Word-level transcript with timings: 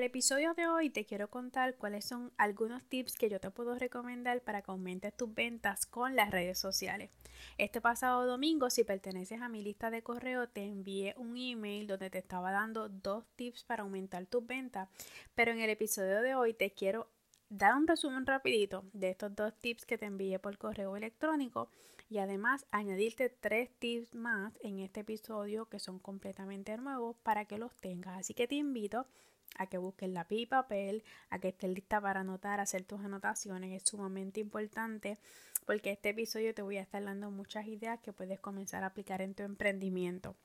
El 0.00 0.06
episodio 0.06 0.54
de 0.54 0.66
hoy 0.66 0.88
te 0.88 1.04
quiero 1.04 1.28
contar 1.28 1.76
cuáles 1.76 2.06
son 2.06 2.32
algunos 2.38 2.82
tips 2.86 3.18
que 3.18 3.28
yo 3.28 3.38
te 3.38 3.50
puedo 3.50 3.74
recomendar 3.74 4.40
para 4.40 4.62
que 4.62 4.70
aumentes 4.70 5.14
tus 5.14 5.34
ventas 5.34 5.84
con 5.84 6.16
las 6.16 6.30
redes 6.30 6.58
sociales. 6.58 7.10
Este 7.58 7.82
pasado 7.82 8.24
domingo, 8.24 8.70
si 8.70 8.82
perteneces 8.82 9.42
a 9.42 9.50
mi 9.50 9.62
lista 9.62 9.90
de 9.90 10.00
correo, 10.00 10.48
te 10.48 10.64
envié 10.64 11.14
un 11.18 11.36
email 11.36 11.86
donde 11.86 12.08
te 12.08 12.16
estaba 12.16 12.50
dando 12.50 12.88
dos 12.88 13.26
tips 13.36 13.64
para 13.64 13.82
aumentar 13.82 14.24
tus 14.24 14.46
ventas, 14.46 14.88
pero 15.34 15.52
en 15.52 15.60
el 15.60 15.68
episodio 15.68 16.22
de 16.22 16.34
hoy 16.34 16.54
te 16.54 16.70
quiero 16.70 17.06
dar 17.50 17.74
un 17.74 17.86
resumen 17.86 18.24
rapidito 18.24 18.84
de 18.94 19.10
estos 19.10 19.36
dos 19.36 19.52
tips 19.58 19.84
que 19.84 19.98
te 19.98 20.06
envié 20.06 20.38
por 20.38 20.56
correo 20.56 20.96
electrónico 20.96 21.68
y 22.08 22.18
además 22.18 22.66
añadirte 22.70 23.28
tres 23.28 23.70
tips 23.78 24.14
más 24.14 24.58
en 24.62 24.80
este 24.80 25.00
episodio 25.00 25.66
que 25.66 25.78
son 25.78 25.98
completamente 25.98 26.76
nuevos 26.78 27.16
para 27.22 27.44
que 27.44 27.58
los 27.58 27.74
tengas. 27.76 28.18
Así 28.18 28.32
que 28.32 28.48
te 28.48 28.54
invito 28.54 29.00
a 29.00 29.06
que 29.68 29.78
busques 29.78 30.08
la 30.08 30.26
y 30.28 30.46
papel, 30.46 31.04
a 31.28 31.38
que 31.38 31.48
estés 31.48 31.70
lista 31.70 32.00
para 32.00 32.20
anotar, 32.20 32.60
hacer 32.60 32.84
tus 32.84 33.00
anotaciones. 33.00 33.82
Es 33.82 33.88
sumamente 33.88 34.40
importante 34.40 35.18
porque 35.66 35.92
este 35.92 36.10
episodio 36.10 36.54
te 36.54 36.62
voy 36.62 36.78
a 36.78 36.82
estar 36.82 37.04
dando 37.04 37.30
muchas 37.30 37.66
ideas 37.66 38.00
que 38.00 38.12
puedes 38.12 38.40
comenzar 38.40 38.82
a 38.82 38.86
aplicar 38.86 39.22
en 39.22 39.34
tu 39.34 39.42
emprendimiento. 39.42 40.36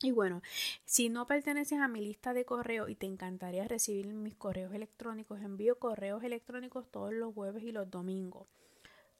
Y 0.00 0.12
bueno, 0.12 0.42
si 0.84 1.08
no 1.08 1.26
perteneces 1.26 1.80
a 1.80 1.88
mi 1.88 2.00
lista 2.00 2.32
de 2.32 2.44
correo 2.44 2.88
y 2.88 2.94
te 2.94 3.06
encantaría 3.06 3.66
recibir 3.66 4.06
mis 4.06 4.36
correos 4.36 4.72
electrónicos, 4.72 5.40
envío 5.42 5.80
correos 5.80 6.22
electrónicos 6.22 6.88
todos 6.90 7.12
los 7.12 7.34
jueves 7.34 7.64
y 7.64 7.72
los 7.72 7.90
domingos. 7.90 8.46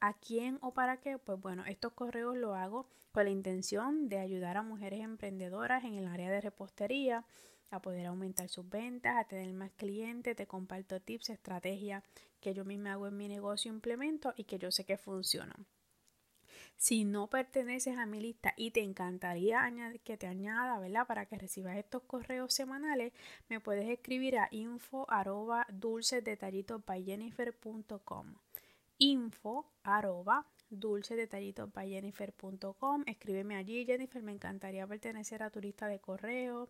¿A 0.00 0.14
quién 0.14 0.58
o 0.60 0.72
para 0.72 0.98
qué? 0.98 1.18
Pues 1.18 1.40
bueno, 1.40 1.64
estos 1.66 1.92
correos 1.92 2.36
los 2.36 2.56
hago 2.56 2.88
con 3.10 3.24
la 3.24 3.30
intención 3.30 4.08
de 4.08 4.18
ayudar 4.18 4.56
a 4.56 4.62
mujeres 4.62 5.00
emprendedoras 5.00 5.84
en 5.84 5.94
el 5.94 6.06
área 6.06 6.30
de 6.30 6.40
repostería, 6.40 7.24
a 7.70 7.80
poder 7.80 8.06
aumentar 8.06 8.48
sus 8.48 8.68
ventas, 8.68 9.16
a 9.16 9.24
tener 9.24 9.52
más 9.52 9.70
clientes, 9.72 10.36
te 10.36 10.46
comparto 10.46 11.00
tips, 11.00 11.30
estrategias 11.30 12.02
que 12.40 12.54
yo 12.54 12.64
misma 12.64 12.92
hago 12.92 13.06
en 13.06 13.16
mi 13.16 13.28
negocio, 13.28 13.72
implemento 13.72 14.32
y 14.36 14.44
que 14.44 14.58
yo 14.58 14.70
sé 14.70 14.84
que 14.84 14.96
funcionan. 14.96 15.66
Si 16.76 17.04
no 17.04 17.28
perteneces 17.28 17.98
a 17.98 18.06
mi 18.06 18.20
lista 18.20 18.54
y 18.56 18.70
te 18.70 18.82
encantaría 18.82 19.68
que 20.04 20.16
te 20.16 20.28
añada, 20.28 20.78
¿verdad? 20.78 21.08
Para 21.08 21.26
que 21.26 21.36
recibas 21.36 21.76
estos 21.76 22.02
correos 22.02 22.54
semanales, 22.54 23.12
me 23.48 23.58
puedes 23.58 23.88
escribir 23.88 24.38
a 24.38 24.48
info 24.52 25.04
arroba 25.10 25.66
Info 28.98 29.66
arroba 29.82 30.46
Escríbeme 33.06 33.56
allí, 33.56 33.84
Jennifer. 33.84 34.22
Me 34.22 34.32
encantaría 34.32 34.86
pertenecer 34.86 35.42
a 35.42 35.50
tu 35.50 35.60
lista 35.60 35.88
de 35.88 35.98
correos 35.98 36.68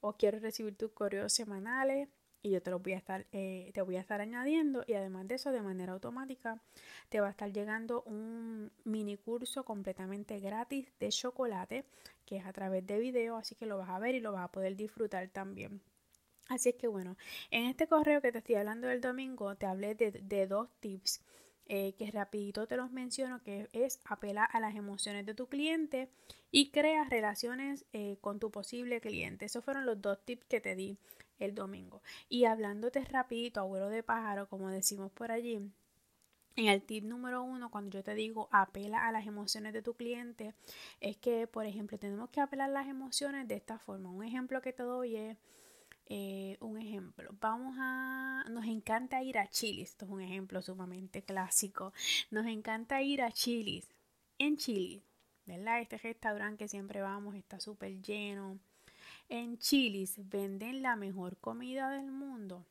o 0.00 0.14
quieres 0.14 0.42
recibir 0.42 0.76
tus 0.76 0.92
correos 0.92 1.32
semanales 1.32 2.08
y 2.42 2.50
yo 2.50 2.62
te 2.62 2.70
los 2.70 2.82
voy 2.82 2.92
a 2.92 2.96
estar 2.98 3.26
eh, 3.32 3.70
te 3.74 3.82
voy 3.82 3.96
a 3.96 4.00
estar 4.00 4.20
añadiendo 4.20 4.84
y 4.86 4.94
además 4.94 5.26
de 5.26 5.34
eso 5.34 5.50
de 5.50 5.62
manera 5.62 5.92
automática 5.92 6.62
te 7.08 7.20
va 7.20 7.28
a 7.28 7.30
estar 7.30 7.52
llegando 7.52 8.02
un 8.02 8.70
mini 8.84 9.16
curso 9.16 9.64
completamente 9.64 10.38
gratis 10.38 10.86
de 11.00 11.08
chocolate 11.08 11.84
que 12.24 12.36
es 12.36 12.46
a 12.46 12.52
través 12.52 12.86
de 12.86 12.98
video 12.98 13.36
así 13.36 13.54
que 13.54 13.66
lo 13.66 13.78
vas 13.78 13.90
a 13.90 13.98
ver 13.98 14.14
y 14.14 14.20
lo 14.20 14.32
vas 14.32 14.44
a 14.44 14.52
poder 14.52 14.76
disfrutar 14.76 15.28
también. 15.28 15.80
Así 16.48 16.68
es 16.68 16.76
que 16.76 16.86
bueno 16.86 17.16
en 17.50 17.64
este 17.66 17.88
correo 17.88 18.20
que 18.20 18.30
te 18.30 18.38
estoy 18.38 18.54
hablando 18.54 18.86
del 18.86 19.00
domingo 19.00 19.56
te 19.56 19.66
hablé 19.66 19.94
de 19.94 20.46
dos 20.46 20.68
tips 20.78 21.20
eh, 21.68 21.94
que 21.94 22.10
rapidito 22.10 22.66
te 22.66 22.76
los 22.76 22.92
menciono, 22.92 23.42
que 23.42 23.68
es 23.72 24.00
apelar 24.04 24.48
a 24.52 24.60
las 24.60 24.76
emociones 24.76 25.26
de 25.26 25.34
tu 25.34 25.48
cliente 25.48 26.08
y 26.50 26.70
creas 26.70 27.10
relaciones 27.10 27.86
eh, 27.92 28.18
con 28.20 28.38
tu 28.38 28.50
posible 28.50 29.00
cliente. 29.00 29.46
Esos 29.46 29.64
fueron 29.64 29.84
los 29.84 30.00
dos 30.00 30.24
tips 30.24 30.44
que 30.46 30.60
te 30.60 30.76
di 30.76 30.98
el 31.38 31.54
domingo. 31.54 32.02
Y 32.28 32.44
hablándote 32.44 33.04
rapidito, 33.04 33.60
abuelo 33.60 33.88
de 33.88 34.02
pájaro, 34.02 34.48
como 34.48 34.68
decimos 34.68 35.10
por 35.12 35.32
allí, 35.32 35.60
en 36.56 36.68
el 36.68 36.82
tip 36.82 37.04
número 37.04 37.42
uno, 37.42 37.70
cuando 37.70 37.90
yo 37.90 38.02
te 38.02 38.14
digo 38.14 38.48
apela 38.50 39.06
a 39.06 39.12
las 39.12 39.26
emociones 39.26 39.72
de 39.72 39.82
tu 39.82 39.94
cliente, 39.94 40.54
es 41.00 41.16
que, 41.18 41.46
por 41.46 41.66
ejemplo, 41.66 41.98
tenemos 41.98 42.30
que 42.30 42.40
apelar 42.40 42.70
las 42.70 42.86
emociones 42.86 43.46
de 43.46 43.56
esta 43.56 43.78
forma. 43.78 44.10
Un 44.10 44.24
ejemplo 44.24 44.62
que 44.62 44.72
te 44.72 44.82
doy 44.82 45.16
es 45.16 45.36
eh, 46.08 46.56
un 46.60 46.78
ejemplo, 46.78 47.30
vamos 47.40 47.76
a, 47.78 48.44
nos 48.48 48.64
encanta 48.66 49.22
ir 49.22 49.38
a 49.38 49.48
Chilis, 49.48 49.90
esto 49.90 50.04
es 50.04 50.10
un 50.10 50.20
ejemplo 50.20 50.62
sumamente 50.62 51.22
clásico, 51.22 51.92
nos 52.30 52.46
encanta 52.46 53.02
ir 53.02 53.22
a 53.22 53.32
Chilis, 53.32 53.88
en 54.38 54.56
Chile, 54.56 55.02
¿verdad? 55.46 55.80
Este 55.80 55.98
restaurante 55.98 56.58
que 56.58 56.68
siempre 56.68 57.00
vamos 57.00 57.34
está 57.34 57.58
súper 57.58 58.00
lleno. 58.02 58.58
En 59.28 59.58
Chilis 59.58 60.14
venden 60.16 60.82
la 60.82 60.94
mejor 60.96 61.38
comida 61.38 61.90
del 61.90 62.10
mundo. 62.12 62.64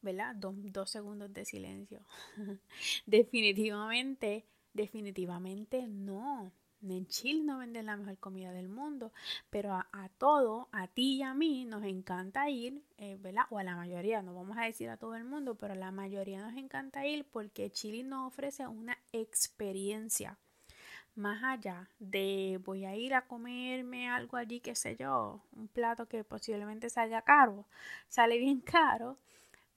¿Verdad? 0.00 0.36
dos 0.36 0.90
segundos 0.90 1.32
de 1.34 1.44
silencio. 1.44 2.00
definitivamente, 3.06 4.46
definitivamente 4.72 5.86
no. 5.88 6.52
En 6.82 7.06
Chile 7.06 7.42
no 7.42 7.58
venden 7.58 7.86
la 7.86 7.96
mejor 7.96 8.18
comida 8.18 8.52
del 8.52 8.68
mundo, 8.68 9.12
pero 9.50 9.74
a, 9.74 10.10
todo, 10.18 10.68
a 10.72 10.86
ti 10.86 11.16
y 11.16 11.22
a 11.22 11.34
mí, 11.34 11.64
nos 11.64 11.82
encanta 11.84 12.48
ir, 12.50 12.82
eh, 12.98 13.16
¿verdad? 13.20 13.44
O 13.50 13.58
a 13.58 13.64
la 13.64 13.76
mayoría, 13.76 14.22
no 14.22 14.34
vamos 14.34 14.56
a 14.58 14.64
decir 14.64 14.88
a 14.88 14.96
todo 14.96 15.16
el 15.16 15.24
mundo, 15.24 15.56
pero 15.56 15.72
a 15.72 15.76
la 15.76 15.90
mayoría 15.90 16.40
nos 16.40 16.56
encanta 16.56 17.06
ir 17.06 17.24
porque 17.24 17.70
Chile 17.70 18.04
nos 18.04 18.28
ofrece 18.28 18.66
una 18.66 18.96
experiencia. 19.12 20.38
Más 21.16 21.42
allá 21.42 21.88
de 21.98 22.60
voy 22.64 22.84
a 22.84 22.94
ir 22.94 23.14
a 23.14 23.26
comerme 23.26 24.08
algo 24.08 24.36
allí, 24.36 24.60
qué 24.60 24.76
sé 24.76 24.94
yo, 24.94 25.40
un 25.56 25.66
plato 25.66 26.06
que 26.06 26.22
posiblemente 26.22 26.90
salga 26.90 27.22
caro, 27.22 27.66
sale 28.08 28.38
bien 28.38 28.60
caro, 28.60 29.18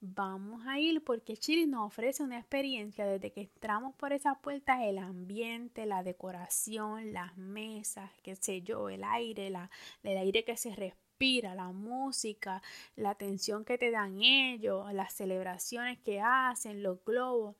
vamos 0.01 0.65
a 0.65 0.79
ir 0.79 1.03
porque 1.03 1.37
Chile 1.37 1.67
nos 1.67 1.87
ofrece 1.87 2.23
una 2.23 2.39
experiencia 2.39 3.05
desde 3.05 3.31
que 3.31 3.41
entramos 3.41 3.95
por 3.95 4.11
esas 4.11 4.37
puertas, 4.39 4.81
el 4.81 4.97
ambiente, 4.97 5.85
la 5.85 6.01
decoración, 6.03 7.13
las 7.13 7.37
mesas, 7.37 8.09
qué 8.23 8.35
sé 8.35 8.63
yo, 8.63 8.89
el 8.89 9.03
aire, 9.03 9.47
el 9.47 10.17
aire 10.17 10.43
que 10.43 10.57
se 10.57 10.75
respira, 10.75 11.53
la 11.53 11.71
música, 11.71 12.63
la 12.95 13.11
atención 13.11 13.63
que 13.63 13.77
te 13.77 13.91
dan 13.91 14.21
ellos, 14.23 14.91
las 14.91 15.13
celebraciones 15.13 15.99
que 15.99 16.19
hacen, 16.19 16.81
los 16.81 17.03
globos, 17.05 17.55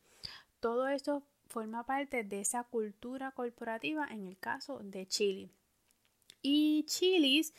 todo 0.59 0.87
eso 0.87 1.23
forma 1.47 1.85
parte 1.85 2.23
de 2.23 2.39
esa 2.39 2.63
cultura 2.63 3.31
corporativa 3.31 4.07
en 4.09 4.25
el 4.25 4.37
caso 4.39 4.79
de 4.79 5.05
Chile. 5.05 5.51
Y 6.41 6.85
Chilis 6.87 7.53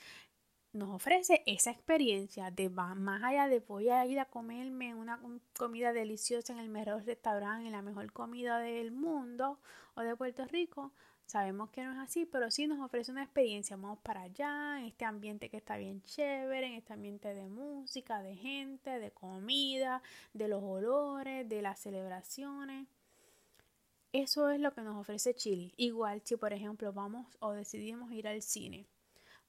nos 0.73 0.89
ofrece 0.89 1.43
esa 1.47 1.71
experiencia 1.71 2.51
de 2.51 2.71
más 2.71 3.23
allá 3.23 3.47
de 3.47 3.61
voy 3.61 3.91
a 3.91 4.07
ir 4.07 4.19
a 4.19 4.25
comerme 4.25 4.95
una 4.95 5.21
comida 5.57 5.93
deliciosa 5.93 6.53
en 6.53 6.59
el 6.61 6.71
mejor 6.71 7.05
restaurante, 7.05 7.67
en 7.67 7.73
la 7.73 7.83
mejor 7.83 8.11
comida 8.13 8.59
del 8.59 8.91
mundo 8.91 9.59
o 9.95 10.01
de 10.01 10.17
Puerto 10.17 10.47
Rico. 10.47 10.93
Sabemos 11.27 11.71
que 11.71 11.85
no 11.85 11.93
es 11.93 11.99
así, 11.99 12.27
pero 12.27 12.51
sí 12.51 12.67
nos 12.67 12.81
ofrece 12.81 13.13
una 13.13 13.23
experiencia. 13.23 13.77
Vamos 13.77 13.99
para 14.01 14.23
allá, 14.23 14.79
en 14.79 14.87
este 14.87 15.05
ambiente 15.05 15.51
que 15.51 15.59
está 15.59 15.77
bien 15.77 16.03
chévere, 16.03 16.67
en 16.67 16.75
este 16.75 16.93
ambiente 16.93 17.35
de 17.35 17.49
música, 17.49 18.23
de 18.23 18.37
gente, 18.37 18.99
de 18.99 19.11
comida, 19.13 20.03
de 20.33 20.49
los 20.49 20.63
olores, 20.63 21.49
de 21.49 21.63
las 21.63 21.81
celebraciones. 21.81 22.89
Eso 24.13 24.51
es 24.51 24.61
lo 24.61 24.75
que 24.75 24.83
nos 24.83 24.97
ofrece 24.97 25.35
Chile. 25.35 25.73
Igual 25.77 26.23
si 26.25 26.37
por 26.37 26.53
ejemplo 26.53 26.93
vamos 26.93 27.27
o 27.41 27.53
decidimos 27.53 28.13
ir 28.13 28.29
al 28.29 28.43
cine 28.43 28.87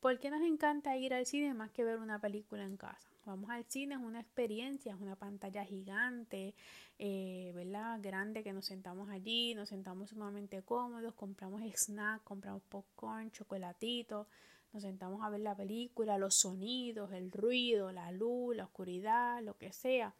¿Por 0.03 0.19
qué 0.19 0.29
nos 0.29 0.41
encanta 0.41 0.97
ir 0.97 1.13
al 1.13 1.25
cine 1.25 1.53
más 1.53 1.71
que 1.71 1.85
ver 1.85 1.97
una 1.97 2.19
película 2.19 2.65
en 2.65 2.75
casa? 2.75 3.07
Vamos 3.25 3.50
al 3.50 3.63
cine, 3.63 3.95
es 3.95 4.01
una 4.01 4.19
experiencia, 4.19 4.94
es 4.94 5.00
una 5.00 5.15
pantalla 5.15 5.63
gigante, 5.63 6.55
eh, 7.00 7.53
¿verdad? 7.55 8.00
Grande 8.01 8.44
que 8.44 8.51
nos 8.51 8.65
sentamos 8.65 9.09
allí, 9.09 9.55
nos 9.55 9.69
sentamos 9.69 10.09
sumamente 10.09 10.61
cómodos, 10.61 11.13
compramos 11.13 11.61
snack, 11.61 12.21
compramos 12.25 12.61
popcorn, 12.63 13.31
chocolatito, 13.31 14.27
nos 14.73 14.83
sentamos 14.83 15.23
a 15.23 15.29
ver 15.29 15.39
la 15.39 15.55
película, 15.55 16.17
los 16.17 16.35
sonidos, 16.35 17.13
el 17.13 17.31
ruido, 17.31 17.94
la 17.94 18.11
luz, 18.11 18.57
la 18.57 18.65
oscuridad, 18.65 19.41
lo 19.41 19.57
que 19.57 19.71
sea. 19.71 20.13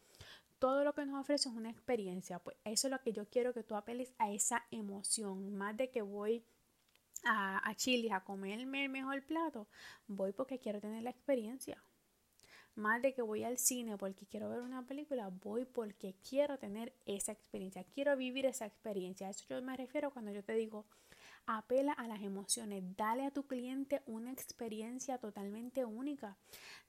Todo 0.58 0.82
lo 0.82 0.94
que 0.94 1.04
nos 1.04 1.20
ofrece 1.20 1.50
es 1.50 1.54
una 1.54 1.68
experiencia. 1.68 2.38
Pues 2.38 2.56
eso 2.64 2.86
es 2.86 2.90
lo 2.90 3.02
que 3.02 3.12
yo 3.12 3.28
quiero 3.28 3.52
que 3.52 3.64
tú 3.64 3.74
apeles 3.74 4.14
a 4.16 4.32
esa 4.32 4.64
emoción, 4.70 5.54
más 5.54 5.76
de 5.76 5.90
que 5.90 6.00
voy 6.00 6.42
a, 7.24 7.74
Chile 7.76 8.12
a 8.12 8.24
comerme 8.24 8.84
el 8.84 8.90
mejor 8.90 9.22
plato, 9.24 9.68
voy 10.06 10.32
porque 10.32 10.58
quiero 10.58 10.80
tener 10.80 11.02
la 11.02 11.10
experiencia. 11.10 11.82
más 12.74 13.00
de 13.02 13.14
que 13.14 13.22
voy 13.22 13.44
al 13.44 13.58
cine 13.58 13.96
porque 13.98 14.26
quiero 14.26 14.48
ver 14.50 14.60
una 14.60 14.86
película, 14.86 15.28
voy 15.30 15.64
porque 15.64 16.14
quiero 16.28 16.58
tener 16.58 16.92
esa 17.06 17.32
experiencia, 17.32 17.84
quiero 17.84 18.16
vivir 18.16 18.46
esa 18.46 18.66
experiencia. 18.66 19.28
A 19.28 19.30
eso 19.30 19.44
yo 19.48 19.62
me 19.62 19.76
refiero 19.76 20.10
cuando 20.12 20.32
yo 20.32 20.42
te 20.44 20.54
digo, 20.54 20.84
apela 21.46 21.92
a 21.92 22.06
las 22.08 22.22
emociones, 22.22 22.82
dale 22.96 23.24
a 23.26 23.30
tu 23.30 23.46
cliente 23.46 24.02
una 24.06 24.32
experiencia 24.32 25.18
totalmente 25.18 25.84
única, 25.84 26.36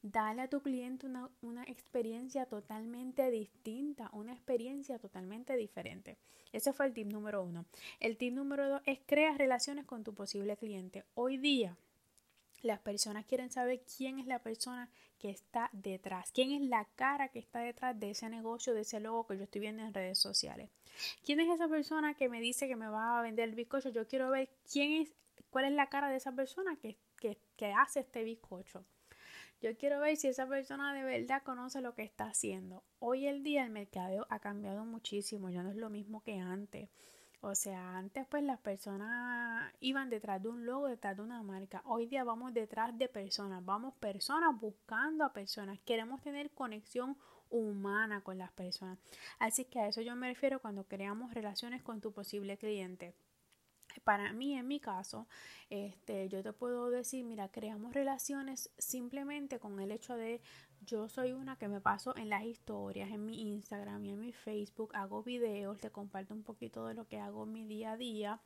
dale 0.02 0.44
a 0.44 0.50
tu 0.50 0.62
cliente 0.62 1.06
una, 1.06 1.30
una 1.42 1.63
experiencia 1.63 2.46
totalmente 2.46 3.30
distinta, 3.31 4.10
una 4.13 4.34
experiencia 4.34 5.00
totalmente 5.00 5.56
diferente. 5.57 6.18
Ese 6.52 6.74
fue 6.74 6.86
el 6.86 6.94
tip 6.94 7.07
número 7.07 7.44
uno. 7.44 7.66
El 8.00 8.18
tip 8.18 8.34
número 8.34 8.69
dos 8.69 8.81
es 8.86 9.00
crear 9.06 9.38
relaciones 9.38 9.86
con 9.86 10.04
tu 10.04 10.13
posible 10.13 10.56
cliente. 10.56 11.04
Hoy 11.13 11.38
día, 11.38 11.78
las 12.62 12.80
personas 12.80 13.25
quieren 13.25 13.52
saber 13.52 13.84
quién 13.98 14.19
es 14.19 14.28
la 14.28 14.40
persona 14.40 14.90
que 15.19 15.30
está 15.30 15.69
detrás, 15.74 16.31
quién 16.31 16.52
es 16.52 16.62
la 16.62 16.86
cara 16.96 17.30
que 17.30 17.40
está 17.40 17.60
detrás 17.60 18.00
de 18.00 18.12
ese 18.12 18.30
negocio, 18.30 18.74
de 18.74 18.81
ese 18.81 19.00
logo 19.00 19.25
que 19.28 19.38
yo 19.38 19.44
estoy 19.44 19.62
viendo 19.62 19.84
en 19.84 19.94
redes 19.94 20.19
sociales. 20.19 20.69
¿Quién 21.24 21.40
es 21.40 21.50
esa 21.50 21.68
persona 21.68 22.13
que 22.13 22.30
me 22.30 22.42
dice 22.42 22.68
que 22.68 22.75
me 22.75 22.88
va 22.88 23.19
a 23.19 23.22
vender 23.22 23.50
el 23.50 23.56
bizcocho? 23.56 23.90
Yo 23.90 24.07
quiero 24.07 24.30
ver 24.30 24.50
quién 24.72 25.02
es, 25.02 25.13
cuál 25.50 25.66
es 25.66 25.74
la 25.74 25.88
cara 25.88 26.10
de 26.10 26.18
esa 26.18 26.31
persona 26.31 26.78
que, 26.78 26.98
que, 27.18 27.38
que 27.56 27.74
hace 27.74 28.02
este 28.02 28.24
bizcocho. 28.24 28.86
Yo 29.62 29.75
quiero 29.78 30.00
ver 30.00 30.18
si 30.18 30.28
esa 30.28 30.48
persona 30.48 30.94
de 30.94 31.04
verdad 31.04 31.42
conoce 31.44 31.81
lo 31.81 31.96
que 31.96 32.04
está 32.04 32.25
haciendo. 32.25 32.84
Hoy 33.00 33.25
el 33.25 33.42
día 33.42 33.63
el 33.63 33.72
mercadeo 33.72 34.28
ha 34.30 34.40
cambiado 34.40 34.86
muchísimo, 34.86 35.50
ya 35.50 35.63
no 35.63 35.72
es 35.72 35.78
lo 35.78 35.90
mismo 35.90 36.22
que 36.24 36.40
antes. 36.40 36.90
O 37.41 37.55
sea, 37.55 37.97
antes 37.97 38.25
pues 38.27 38.43
las 38.43 38.59
personas 38.59 39.71
iban 39.79 40.09
detrás 40.09 40.41
de 40.41 40.49
un 40.49 40.65
logo, 40.65 40.87
detrás 40.87 41.15
de 41.17 41.23
una 41.23 41.41
marca. 41.43 41.81
Hoy 41.85 42.07
día 42.07 42.23
vamos 42.23 42.53
detrás 42.53 42.97
de 42.97 43.07
personas, 43.07 43.63
vamos 43.63 43.93
personas 43.95 44.59
buscando 44.59 45.23
a 45.23 45.33
personas. 45.33 45.79
Queremos 45.85 46.21
tener 46.21 46.51
conexión 46.51 47.17
humana 47.49 48.21
con 48.21 48.37
las 48.37 48.51
personas. 48.51 48.99
Así 49.39 49.65
que 49.65 49.79
a 49.79 49.87
eso 49.87 50.01
yo 50.01 50.15
me 50.15 50.27
refiero 50.27 50.59
cuando 50.59 50.87
creamos 50.87 51.33
relaciones 51.33 51.83
con 51.83 52.01
tu 52.01 52.11
posible 52.11 52.57
cliente. 52.57 53.15
Para 54.03 54.33
mí, 54.33 54.57
en 54.57 54.67
mi 54.67 54.79
caso, 54.79 55.27
este, 55.69 56.27
yo 56.27 56.43
te 56.43 56.51
puedo 56.51 56.89
decir, 56.89 57.23
mira, 57.23 57.49
creamos 57.49 57.93
relaciones 57.93 58.69
simplemente 58.77 59.59
con 59.59 59.79
el 59.79 59.91
hecho 59.91 60.15
de 60.15 60.41
yo 60.85 61.09
soy 61.09 61.31
una 61.31 61.57
que 61.57 61.67
me 61.67 61.81
paso 61.81 62.15
en 62.15 62.29
las 62.29 62.43
historias, 62.43 63.09
en 63.11 63.25
mi 63.25 63.41
Instagram 63.41 64.05
y 64.05 64.11
en 64.11 64.19
mi 64.19 64.31
Facebook, 64.31 64.91
hago 64.95 65.23
videos, 65.23 65.79
te 65.79 65.89
comparto 65.89 66.33
un 66.33 66.43
poquito 66.43 66.85
de 66.85 66.93
lo 66.93 67.07
que 67.07 67.19
hago 67.19 67.43
en 67.43 67.53
mi 67.53 67.65
día 67.65 67.93
a 67.93 67.97
día. 67.97 68.39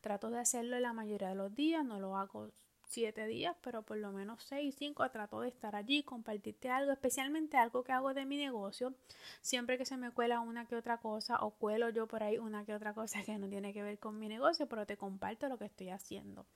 Trato 0.00 0.30
de 0.30 0.38
hacerlo 0.38 0.78
la 0.80 0.92
mayoría 0.92 1.30
de 1.30 1.34
los 1.34 1.54
días, 1.54 1.84
no 1.84 1.98
lo 1.98 2.16
hago 2.16 2.50
siete 2.88 3.26
días, 3.26 3.56
pero 3.62 3.82
por 3.82 3.98
lo 3.98 4.12
menos 4.12 4.42
seis, 4.42 4.74
cinco, 4.78 5.08
trato 5.10 5.40
de 5.40 5.48
estar 5.48 5.76
allí, 5.76 6.02
compartirte 6.02 6.70
algo, 6.70 6.92
especialmente 6.92 7.56
algo 7.56 7.82
que 7.84 7.92
hago 7.92 8.14
de 8.14 8.24
mi 8.24 8.36
negocio. 8.36 8.94
Siempre 9.40 9.78
que 9.78 9.84
se 9.84 9.96
me 9.96 10.10
cuela 10.10 10.40
una 10.40 10.66
que 10.66 10.76
otra 10.76 10.98
cosa 10.98 11.38
o 11.42 11.50
cuelo 11.50 11.90
yo 11.90 12.06
por 12.06 12.22
ahí 12.22 12.38
una 12.38 12.64
que 12.64 12.74
otra 12.74 12.94
cosa 12.94 13.22
que 13.24 13.38
no 13.38 13.48
tiene 13.48 13.72
que 13.72 13.82
ver 13.82 13.98
con 13.98 14.18
mi 14.18 14.28
negocio, 14.28 14.68
pero 14.68 14.86
te 14.86 14.96
comparto 14.96 15.48
lo 15.48 15.58
que 15.58 15.66
estoy 15.66 15.90
haciendo. 15.90 16.46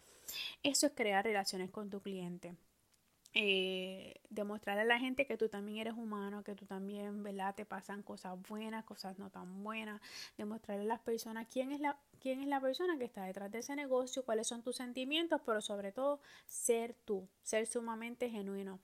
Eso 0.63 0.87
es 0.87 0.93
crear 0.95 1.25
relaciones 1.25 1.71
con 1.71 1.91
tu 1.91 2.01
cliente 2.01 2.55
eh, 3.35 4.21
demostrarle 4.29 4.83
a 4.83 4.85
la 4.85 4.99
gente 4.99 5.27
que 5.27 5.37
tú 5.37 5.49
también 5.49 5.79
eres 5.79 5.95
humano, 5.95 6.45
que 6.45 6.55
tú 6.55 6.67
también, 6.67 7.23
¿verdad? 7.23 7.55
Te 7.55 7.65
pasan 7.65 8.03
cosas 8.03 8.37
buenas, 8.49 8.85
cosas 8.85 9.19
no 9.19 9.31
tan 9.31 9.63
buenas. 9.65 10.01
Demostrarle 10.37 10.85
a 10.85 10.89
las 10.89 11.01
personas 11.01 11.47
quién 11.51 11.73
es 11.73 11.81
la, 11.81 11.99
quién 12.21 12.41
es 12.41 12.49
la 12.49 12.61
persona 12.61 12.99
que 12.99 13.05
está 13.05 13.25
detrás 13.25 13.51
de 13.51 13.61
ese 13.61 13.75
negocio, 13.75 14.25
cuáles 14.25 14.47
son 14.47 14.63
tus 14.63 14.77
sentimientos, 14.77 15.41
pero 15.47 15.61
sobre 15.61 15.93
todo 15.93 16.21
ser 16.47 16.95
tú, 17.05 17.27
ser 17.43 17.67
sumamente 17.67 18.29
genuino. 18.29 18.81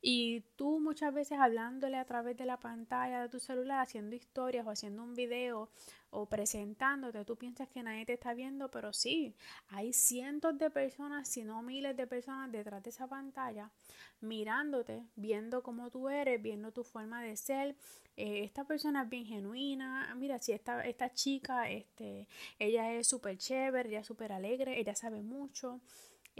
Y 0.00 0.42
tú 0.56 0.78
muchas 0.78 1.12
veces 1.12 1.38
hablándole 1.40 1.96
a 1.96 2.04
través 2.04 2.36
de 2.36 2.46
la 2.46 2.58
pantalla 2.58 3.22
de 3.22 3.28
tu 3.28 3.40
celular, 3.40 3.80
haciendo 3.80 4.14
historias 4.14 4.66
o 4.66 4.70
haciendo 4.70 5.02
un 5.02 5.14
video 5.14 5.70
o 6.10 6.26
presentándote, 6.26 7.24
tú 7.24 7.36
piensas 7.36 7.68
que 7.68 7.82
nadie 7.82 8.06
te 8.06 8.14
está 8.14 8.32
viendo, 8.32 8.70
pero 8.70 8.92
sí, 8.92 9.34
hay 9.68 9.92
cientos 9.92 10.56
de 10.58 10.70
personas, 10.70 11.28
si 11.28 11.44
no 11.44 11.62
miles 11.62 11.96
de 11.96 12.06
personas 12.06 12.50
detrás 12.52 12.82
de 12.82 12.90
esa 12.90 13.06
pantalla, 13.08 13.70
mirándote, 14.20 15.02
viendo 15.16 15.62
cómo 15.62 15.90
tú 15.90 16.08
eres, 16.08 16.40
viendo 16.40 16.72
tu 16.72 16.84
forma 16.84 17.22
de 17.22 17.36
ser. 17.36 17.76
Eh, 18.16 18.44
esta 18.44 18.64
persona 18.64 19.02
es 19.02 19.08
bien 19.08 19.26
genuina, 19.26 20.14
mira, 20.16 20.38
si 20.38 20.52
esta, 20.52 20.84
esta 20.86 21.12
chica, 21.12 21.70
este, 21.70 22.26
ella 22.58 22.92
es 22.94 23.06
súper 23.06 23.36
chévere, 23.38 23.88
ella 23.88 24.00
es 24.00 24.06
súper 24.06 24.32
alegre, 24.32 24.80
ella 24.80 24.94
sabe 24.94 25.22
mucho. 25.22 25.80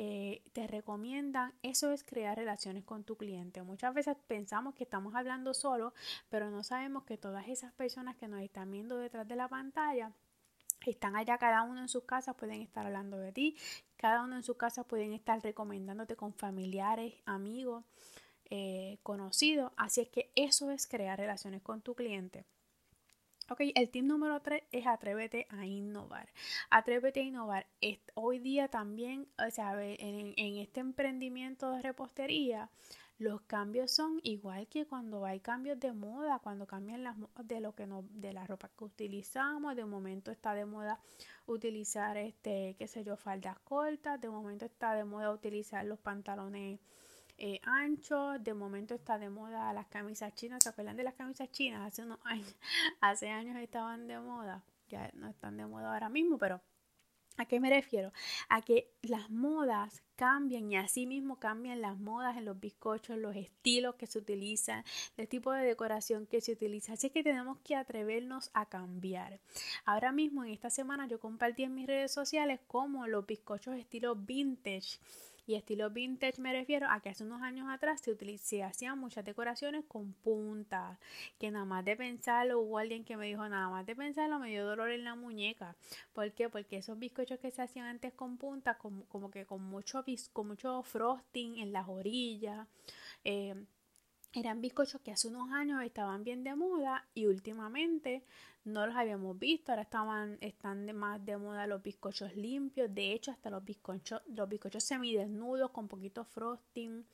Eh, 0.00 0.44
te 0.52 0.68
recomiendan, 0.68 1.52
eso 1.64 1.90
es 1.90 2.04
crear 2.04 2.36
relaciones 2.36 2.84
con 2.84 3.02
tu 3.02 3.16
cliente. 3.16 3.64
Muchas 3.64 3.92
veces 3.92 4.16
pensamos 4.28 4.76
que 4.76 4.84
estamos 4.84 5.16
hablando 5.16 5.54
solo, 5.54 5.92
pero 6.28 6.52
no 6.52 6.62
sabemos 6.62 7.02
que 7.02 7.18
todas 7.18 7.48
esas 7.48 7.72
personas 7.72 8.14
que 8.14 8.28
nos 8.28 8.40
están 8.40 8.70
viendo 8.70 8.96
detrás 8.96 9.26
de 9.26 9.34
la 9.34 9.48
pantalla 9.48 10.12
están 10.86 11.16
allá 11.16 11.36
cada 11.38 11.62
uno 11.64 11.80
en 11.80 11.88
sus 11.88 12.04
casas, 12.04 12.36
pueden 12.36 12.62
estar 12.62 12.86
hablando 12.86 13.18
de 13.18 13.32
ti, 13.32 13.56
cada 13.96 14.22
uno 14.22 14.36
en 14.36 14.44
sus 14.44 14.56
casas 14.56 14.86
pueden 14.86 15.14
estar 15.14 15.42
recomendándote 15.42 16.14
con 16.14 16.32
familiares, 16.32 17.14
amigos, 17.26 17.84
eh, 18.50 18.98
conocidos. 19.02 19.72
Así 19.76 20.02
es 20.02 20.08
que 20.10 20.30
eso 20.36 20.70
es 20.70 20.86
crear 20.86 21.18
relaciones 21.18 21.60
con 21.60 21.82
tu 21.82 21.96
cliente. 21.96 22.44
Ok, 23.50 23.62
el 23.74 23.88
tip 23.88 24.04
número 24.04 24.42
3 24.42 24.62
es 24.72 24.86
atrévete 24.86 25.46
a 25.48 25.64
innovar. 25.64 26.28
Atrévete 26.68 27.20
a 27.20 27.22
innovar. 27.22 27.66
Hoy 28.12 28.40
día 28.40 28.68
también, 28.68 29.26
o 29.38 29.50
sea, 29.50 29.72
en, 29.82 30.34
este 30.58 30.80
emprendimiento 30.80 31.70
de 31.70 31.80
repostería, 31.80 32.68
los 33.18 33.40
cambios 33.40 33.90
son 33.90 34.20
igual 34.22 34.68
que 34.68 34.86
cuando 34.86 35.24
hay 35.24 35.40
cambios 35.40 35.80
de 35.80 35.94
moda, 35.94 36.40
cuando 36.40 36.66
cambian 36.66 37.02
las 37.02 37.16
de 37.42 37.60
lo 37.60 37.74
que 37.74 37.86
no, 37.86 38.04
de 38.10 38.34
la 38.34 38.46
ropa 38.46 38.68
que 38.76 38.84
utilizamos, 38.84 39.74
de 39.76 39.86
momento 39.86 40.30
está 40.30 40.52
de 40.52 40.66
moda 40.66 41.00
utilizar 41.46 42.18
este, 42.18 42.76
qué 42.78 42.86
sé 42.86 43.02
yo, 43.02 43.16
faldas 43.16 43.58
cortas, 43.60 44.20
de 44.20 44.28
momento 44.28 44.66
está 44.66 44.92
de 44.94 45.04
moda 45.04 45.32
utilizar 45.32 45.86
los 45.86 45.98
pantalones 45.98 46.80
eh. 47.38 47.60
De 48.40 48.54
momento 48.54 48.94
está 48.94 49.18
de 49.18 49.30
moda 49.30 49.72
las 49.72 49.86
camisas 49.86 50.34
chinas. 50.34 50.62
¿Se 50.62 50.68
acuerdan 50.68 50.96
de 50.96 51.04
las 51.04 51.14
camisas 51.14 51.50
chinas? 51.50 51.86
Hace 51.86 52.02
unos 52.02 52.18
años, 52.24 52.54
hace 53.00 53.30
años 53.30 53.56
estaban 53.56 54.06
de 54.06 54.18
moda. 54.18 54.62
Ya 54.88 55.10
no 55.14 55.28
están 55.28 55.56
de 55.56 55.66
moda 55.66 55.92
ahora 55.92 56.08
mismo, 56.08 56.38
pero 56.38 56.60
¿A 57.38 57.44
qué 57.44 57.60
me 57.60 57.70
refiero? 57.70 58.12
A 58.48 58.62
que 58.62 58.90
las 59.00 59.30
modas 59.30 60.02
cambian 60.16 60.72
y 60.72 60.76
así 60.76 61.06
mismo 61.06 61.38
cambian 61.38 61.80
las 61.80 61.96
modas 61.96 62.36
en 62.36 62.44
los 62.44 62.58
bizcochos, 62.58 63.16
los 63.16 63.36
estilos 63.36 63.94
que 63.94 64.08
se 64.08 64.18
utilizan, 64.18 64.82
el 65.16 65.28
tipo 65.28 65.52
de 65.52 65.64
decoración 65.64 66.26
que 66.26 66.40
se 66.40 66.50
utiliza. 66.50 66.94
Así 66.94 67.10
que 67.10 67.22
tenemos 67.22 67.58
que 67.60 67.76
atrevernos 67.76 68.50
a 68.54 68.66
cambiar. 68.66 69.38
Ahora 69.84 70.10
mismo 70.10 70.42
en 70.42 70.50
esta 70.50 70.68
semana 70.68 71.06
yo 71.06 71.20
compartí 71.20 71.62
en 71.62 71.76
mis 71.76 71.86
redes 71.86 72.10
sociales 72.10 72.58
como 72.66 73.06
los 73.06 73.24
bizcochos 73.24 73.76
estilo 73.76 74.16
vintage 74.16 74.98
y 75.48 75.54
estilo 75.54 75.88
vintage 75.88 76.42
me 76.42 76.52
refiero 76.52 76.86
a 76.90 77.00
que 77.00 77.08
hace 77.08 77.24
unos 77.24 77.40
años 77.40 77.68
atrás 77.70 78.02
se, 78.02 78.62
hacían 78.62 78.98
muchas 78.98 79.24
decoraciones 79.24 79.82
con 79.88 80.12
puntas, 80.12 80.98
que 81.38 81.50
nada 81.50 81.64
más 81.64 81.86
de 81.86 81.96
pensarlo, 81.96 82.60
hubo 82.60 82.76
alguien 82.76 83.02
que 83.02 83.16
me 83.16 83.26
dijo 83.26 83.48
nada 83.48 83.70
más 83.70 83.86
de 83.86 83.96
pensarlo 83.96 84.38
me 84.38 84.50
dio 84.50 84.66
dolor 84.66 84.90
en 84.90 85.04
la 85.04 85.14
muñeca. 85.14 85.74
¿Por 86.12 86.32
qué? 86.32 86.50
Porque 86.50 86.76
esos 86.76 86.98
bizcochos 86.98 87.38
que 87.38 87.50
se 87.50 87.62
hacían 87.62 87.86
antes 87.86 88.12
con 88.12 88.36
puntas, 88.36 88.76
como, 88.76 89.06
como 89.06 89.30
que 89.30 89.46
con 89.46 89.62
mucho, 89.62 90.04
con 90.34 90.48
mucho 90.48 90.82
frosting 90.82 91.58
en 91.60 91.72
las 91.72 91.88
orillas, 91.88 92.68
eh, 93.24 93.54
eran 94.34 94.60
bizcochos 94.60 95.00
que 95.00 95.12
hace 95.12 95.28
unos 95.28 95.50
años 95.50 95.82
estaban 95.82 96.24
bien 96.24 96.44
de 96.44 96.54
moda 96.54 97.08
y 97.14 97.24
últimamente 97.24 98.22
no 98.68 98.86
los 98.86 98.96
habíamos 98.96 99.38
visto, 99.38 99.72
ahora 99.72 99.82
estaban, 99.82 100.38
están 100.40 100.86
de 100.86 100.92
más 100.92 101.24
de 101.24 101.36
moda 101.36 101.66
los 101.66 101.82
bizcochos 101.82 102.36
limpios, 102.36 102.94
de 102.94 103.12
hecho 103.12 103.30
hasta 103.30 103.50
los 103.50 103.64
bizcochos, 103.64 104.22
los 104.28 104.48
bizcochos 104.48 104.84
semidesnudos 104.84 105.70
con 105.70 105.88
poquito 105.88 106.24
frosting, 106.24 107.04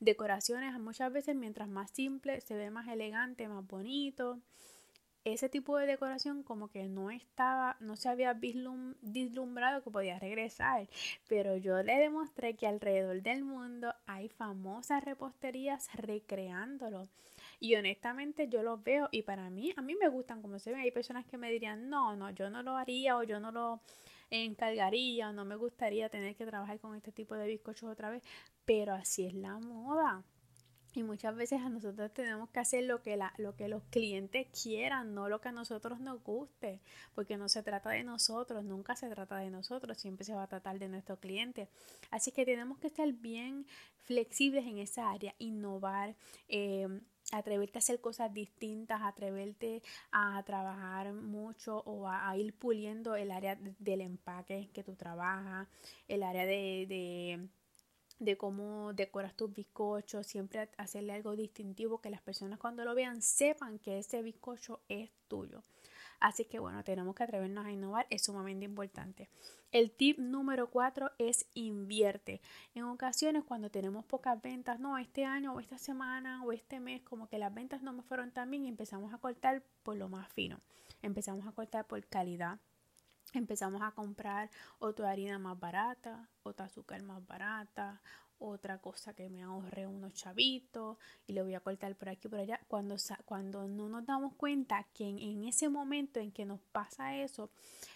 decoraciones, 0.00 0.78
muchas 0.78 1.12
veces 1.12 1.34
mientras 1.34 1.68
más 1.68 1.90
simple 1.90 2.40
se 2.40 2.56
ve 2.56 2.70
más 2.70 2.88
elegante, 2.88 3.48
más 3.48 3.66
bonito. 3.66 4.40
Ese 5.24 5.48
tipo 5.48 5.76
de 5.76 5.86
decoración 5.86 6.42
como 6.42 6.68
que 6.68 6.88
no 6.88 7.10
estaba, 7.10 7.76
no 7.80 7.96
se 7.96 8.08
había 8.08 8.32
vislumbrado 8.34 9.82
que 9.82 9.90
podía 9.90 10.18
regresar, 10.18 10.88
pero 11.28 11.56
yo 11.56 11.82
le 11.82 11.98
demostré 11.98 12.54
que 12.54 12.66
alrededor 12.66 13.20
del 13.22 13.44
mundo 13.44 13.94
hay 14.06 14.28
famosas 14.28 15.04
reposterías 15.04 15.92
recreándolo. 15.94 17.08
Y 17.60 17.74
honestamente 17.74 18.48
yo 18.48 18.62
los 18.62 18.82
veo 18.82 19.08
y 19.10 19.22
para 19.22 19.50
mí, 19.50 19.72
a 19.76 19.82
mí 19.82 19.94
me 19.96 20.08
gustan 20.08 20.42
como 20.42 20.58
se 20.58 20.70
ven. 20.70 20.80
Hay 20.80 20.90
personas 20.90 21.26
que 21.26 21.38
me 21.38 21.50
dirían, 21.50 21.88
no, 21.88 22.16
no, 22.16 22.30
yo 22.30 22.50
no 22.50 22.62
lo 22.62 22.76
haría 22.76 23.16
o 23.16 23.22
yo 23.22 23.40
no 23.40 23.50
lo 23.50 23.80
encargaría 24.30 25.30
o 25.30 25.32
no 25.32 25.44
me 25.44 25.56
gustaría 25.56 26.08
tener 26.08 26.36
que 26.36 26.46
trabajar 26.46 26.78
con 26.80 26.94
este 26.94 27.12
tipo 27.12 27.34
de 27.34 27.46
bizcochos 27.46 27.90
otra 27.90 28.10
vez. 28.10 28.22
Pero 28.64 28.94
así 28.94 29.26
es 29.26 29.34
la 29.34 29.58
moda. 29.58 30.24
Y 30.94 31.02
muchas 31.02 31.36
veces 31.36 31.60
a 31.60 31.68
nosotros 31.68 32.12
tenemos 32.12 32.48
que 32.50 32.60
hacer 32.60 32.84
lo 32.84 33.02
que, 33.02 33.16
la, 33.16 33.34
lo 33.36 33.54
que 33.54 33.68
los 33.68 33.84
clientes 33.84 34.46
quieran, 34.50 35.14
no 35.14 35.28
lo 35.28 35.40
que 35.40 35.48
a 35.48 35.52
nosotros 35.52 36.00
nos 36.00 36.22
guste, 36.24 36.80
porque 37.14 37.36
no 37.36 37.48
se 37.48 37.62
trata 37.62 37.90
de 37.90 38.02
nosotros, 38.02 38.64
nunca 38.64 38.96
se 38.96 39.08
trata 39.08 39.36
de 39.36 39.50
nosotros, 39.50 39.98
siempre 39.98 40.24
se 40.24 40.34
va 40.34 40.44
a 40.44 40.48
tratar 40.48 40.78
de 40.78 40.88
nuestro 40.88 41.20
cliente. 41.20 41.68
Así 42.10 42.32
que 42.32 42.46
tenemos 42.46 42.78
que 42.78 42.86
estar 42.86 43.10
bien 43.12 43.66
flexibles 43.98 44.66
en 44.66 44.78
esa 44.78 45.10
área, 45.10 45.34
innovar. 45.38 46.16
Eh, 46.48 46.88
atreverte 47.32 47.78
a 47.78 47.80
hacer 47.80 48.00
cosas 48.00 48.32
distintas, 48.32 49.00
atreverte 49.02 49.82
a 50.12 50.42
trabajar 50.44 51.12
mucho 51.12 51.82
o 51.86 52.08
a, 52.08 52.36
ir 52.36 52.54
puliendo 52.54 53.16
el 53.16 53.30
área 53.30 53.58
del 53.78 54.00
empaque 54.00 54.70
que 54.72 54.82
tú 54.82 54.94
trabajas, 54.94 55.68
el 56.08 56.22
área 56.22 56.46
de 56.46 57.48
de 58.18 58.36
cómo 58.36 58.92
decoras 58.94 59.34
tus 59.34 59.52
bizcochos, 59.52 60.26
siempre 60.26 60.68
hacerle 60.76 61.12
algo 61.12 61.36
distintivo 61.36 62.00
que 62.00 62.10
las 62.10 62.20
personas 62.20 62.58
cuando 62.58 62.84
lo 62.84 62.94
vean 62.94 63.22
sepan 63.22 63.78
que 63.78 63.98
ese 63.98 64.22
bizcocho 64.22 64.80
es 64.88 65.10
tuyo. 65.28 65.62
Así 66.20 66.44
que 66.44 66.58
bueno, 66.58 66.82
tenemos 66.82 67.14
que 67.14 67.22
atrevernos 67.22 67.64
a 67.64 67.70
innovar, 67.70 68.06
es 68.10 68.24
sumamente 68.24 68.64
importante. 68.64 69.28
El 69.70 69.92
tip 69.92 70.18
número 70.18 70.70
cuatro 70.70 71.12
es 71.18 71.46
invierte. 71.54 72.40
En 72.74 72.84
ocasiones 72.84 73.44
cuando 73.44 73.70
tenemos 73.70 74.04
pocas 74.04 74.40
ventas, 74.40 74.80
no, 74.80 74.98
este 74.98 75.24
año 75.24 75.54
o 75.54 75.60
esta 75.60 75.78
semana 75.78 76.42
o 76.42 76.52
este 76.52 76.80
mes, 76.80 77.02
como 77.02 77.28
que 77.28 77.38
las 77.38 77.54
ventas 77.54 77.82
no 77.82 77.92
me 77.92 78.02
fueron 78.02 78.30
tan 78.32 78.50
bien 78.50 78.64
y 78.64 78.68
empezamos 78.68 79.12
a 79.12 79.18
cortar 79.18 79.62
por 79.82 79.96
lo 79.96 80.08
más 80.08 80.28
fino. 80.32 80.60
Empezamos 81.02 81.46
a 81.46 81.52
cortar 81.52 81.86
por 81.86 82.04
calidad, 82.06 82.58
empezamos 83.34 83.82
a 83.82 83.92
comprar 83.92 84.50
otra 84.78 85.10
harina 85.10 85.38
más 85.38 85.58
barata, 85.60 86.28
otra 86.42 86.66
azúcar 86.66 87.02
más 87.02 87.24
barata, 87.26 88.00
otra 88.38 88.78
cosa 88.78 89.14
que 89.14 89.28
me 89.28 89.42
ahorre 89.42 89.86
unos 89.86 90.14
chavitos 90.14 90.96
y 91.26 91.32
le 91.32 91.42
voy 91.42 91.54
a 91.54 91.60
cortar 91.60 91.94
por 91.96 92.08
aquí 92.08 92.28
por 92.28 92.38
allá. 92.38 92.60
Cuando, 92.68 92.96
cuando 93.24 93.66
no 93.68 93.88
nos 93.88 94.06
damos 94.06 94.34
cuenta 94.34 94.86
que 94.94 95.08
en, 95.08 95.44
ese 95.44 95.68
momento 95.68 96.20
en 96.20 96.32
que 96.32 96.44
nos 96.44 96.60
pasa 96.72 97.16
eso, 97.16 97.50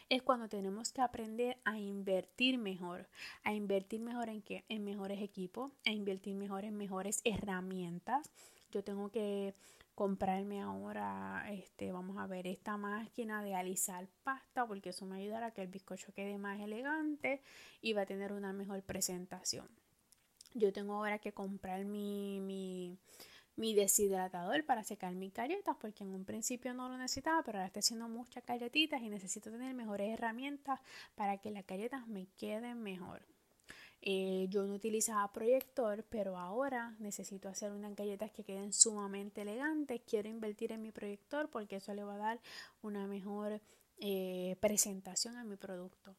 es 0.08 0.22
cuando 0.22 0.48
tenemos 0.48 0.92
que 0.92 1.00
aprender 1.00 1.58
a 1.64 1.78
invertir 1.78 2.58
mejor. 2.58 3.08
¿A 3.44 3.54
invertir 3.54 4.00
mejor 4.00 4.28
en 4.28 4.42
qué? 4.42 4.64
En 4.68 4.84
mejores 4.84 5.20
equipos, 5.22 5.72
a 5.86 5.90
invertir 5.90 6.34
mejor 6.34 6.64
en 6.64 6.76
mejores 6.76 7.20
herramientas. 7.24 8.30
Yo 8.70 8.82
tengo 8.82 9.10
que 9.10 9.54
comprarme 9.94 10.60
ahora, 10.62 11.46
este, 11.50 11.92
vamos 11.92 12.16
a 12.18 12.26
ver, 12.26 12.46
esta 12.46 12.76
máquina 12.76 13.42
de 13.42 13.54
alisar 13.54 14.08
pasta 14.24 14.66
porque 14.66 14.90
eso 14.90 15.04
me 15.04 15.16
ayudará 15.16 15.46
a 15.46 15.50
que 15.52 15.62
el 15.62 15.68
bizcocho 15.68 16.12
quede 16.14 16.38
más 16.38 16.60
elegante 16.60 17.42
y 17.82 17.92
va 17.92 18.02
a 18.02 18.06
tener 18.06 18.32
una 18.32 18.52
mejor 18.52 18.82
presentación. 18.82 19.81
Yo 20.54 20.72
tengo 20.72 20.94
ahora 20.94 21.18
que 21.18 21.32
comprar 21.32 21.84
mi, 21.84 22.40
mi, 22.40 22.98
mi 23.56 23.74
deshidratador 23.74 24.64
para 24.64 24.84
secar 24.84 25.14
mis 25.14 25.32
galletas 25.32 25.76
porque 25.80 26.04
en 26.04 26.14
un 26.14 26.24
principio 26.24 26.74
no 26.74 26.88
lo 26.88 26.96
necesitaba, 26.98 27.42
pero 27.42 27.58
ahora 27.58 27.66
estoy 27.66 27.80
haciendo 27.80 28.08
muchas 28.08 28.44
galletitas 28.46 29.00
y 29.02 29.08
necesito 29.08 29.50
tener 29.50 29.74
mejores 29.74 30.12
herramientas 30.12 30.80
para 31.14 31.38
que 31.38 31.50
las 31.50 31.66
galletas 31.66 32.06
me 32.06 32.26
queden 32.36 32.82
mejor. 32.82 33.22
Eh, 34.04 34.46
yo 34.50 34.64
no 34.66 34.74
utilizaba 34.74 35.32
proyector, 35.32 36.04
pero 36.08 36.36
ahora 36.36 36.96
necesito 36.98 37.48
hacer 37.48 37.70
unas 37.70 37.94
galletas 37.94 38.32
que 38.32 38.42
queden 38.42 38.72
sumamente 38.72 39.42
elegantes. 39.42 40.02
Quiero 40.04 40.28
invertir 40.28 40.72
en 40.72 40.82
mi 40.82 40.90
proyector 40.90 41.48
porque 41.48 41.76
eso 41.76 41.94
le 41.94 42.02
va 42.02 42.14
a 42.14 42.18
dar 42.18 42.40
una 42.82 43.06
mejor 43.06 43.60
eh, 43.98 44.56
presentación 44.60 45.36
a 45.36 45.44
mi 45.44 45.54
producto. 45.56 46.16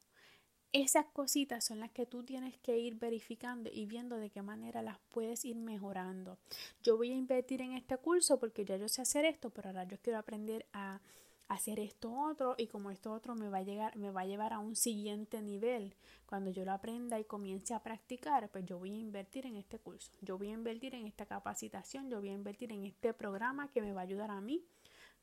Esas 0.73 1.05
cositas 1.13 1.63
son 1.63 1.79
las 1.79 1.91
que 1.91 2.07
tú 2.07 2.23
tienes 2.23 2.57
que 2.57 2.79
ir 2.79 2.95
verificando 2.95 3.69
y 3.71 3.85
viendo 3.85 4.17
de 4.17 4.31
qué 4.31 4.41
manera 4.41 4.81
las 4.81 4.97
puedes 5.09 5.45
ir 5.45 5.55
mejorando. 5.55 6.39
Yo 6.81 6.97
voy 6.97 7.11
a 7.11 7.15
invertir 7.15 7.61
en 7.61 7.73
este 7.73 7.95
curso 7.99 8.39
porque 8.39 8.65
ya 8.65 8.77
yo 8.77 8.87
sé 8.89 9.03
hacer 9.03 9.23
esto, 9.23 9.51
pero 9.51 9.69
ahora 9.69 9.83
yo 9.83 9.99
quiero 10.01 10.17
aprender 10.17 10.65
a 10.73 10.99
hacer 11.47 11.79
esto 11.79 12.11
otro 12.11 12.55
y 12.57 12.65
como 12.65 12.89
esto 12.89 13.11
otro 13.13 13.35
me 13.35 13.49
va 13.49 13.59
a 13.59 13.61
llegar 13.61 13.95
me 13.97 14.09
va 14.09 14.21
a 14.21 14.25
llevar 14.25 14.51
a 14.51 14.57
un 14.57 14.75
siguiente 14.75 15.43
nivel. 15.43 15.93
Cuando 16.25 16.49
yo 16.49 16.65
lo 16.65 16.71
aprenda 16.71 17.19
y 17.19 17.25
comience 17.25 17.75
a 17.75 17.83
practicar 17.83 18.49
pues 18.49 18.65
yo 18.65 18.79
voy 18.79 18.95
a 18.95 18.97
invertir 18.97 19.45
en 19.45 19.57
este 19.57 19.77
curso. 19.77 20.11
Yo 20.21 20.39
voy 20.39 20.47
a 20.47 20.53
invertir 20.53 20.95
en 20.95 21.05
esta 21.05 21.27
capacitación 21.27 22.09
yo 22.09 22.19
voy 22.19 22.29
a 22.29 22.33
invertir 22.33 22.71
en 22.71 22.83
este 22.83 23.13
programa 23.13 23.67
que 23.67 23.83
me 23.83 23.93
va 23.93 24.01
a 24.01 24.05
ayudar 24.05 24.31
a 24.31 24.41
mí 24.41 24.65